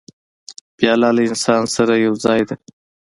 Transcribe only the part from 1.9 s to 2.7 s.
یو ځای ده.